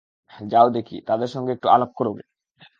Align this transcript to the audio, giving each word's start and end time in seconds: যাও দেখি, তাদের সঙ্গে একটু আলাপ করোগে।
যাও 0.47 0.67
দেখি, 0.69 0.97
তাদের 1.07 1.27
সঙ্গে 1.27 1.51
একটু 1.53 1.67
আলাপ 1.67 1.91
করোগে। 1.95 2.23